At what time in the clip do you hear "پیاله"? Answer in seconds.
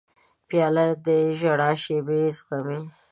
0.47-0.85